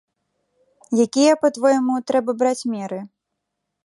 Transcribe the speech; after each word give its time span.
Якія, 1.05 1.33
па-твойму, 1.43 1.99
трэба 2.13 2.31
браць 2.39 2.67
меры? 2.73 2.99